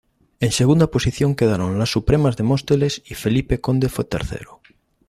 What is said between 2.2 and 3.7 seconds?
de Móstoles y Felipe